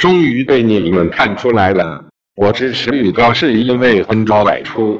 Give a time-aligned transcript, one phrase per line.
[0.00, 2.02] 终于被你们看出来了，
[2.34, 4.98] 我支持率高是因为分招百出。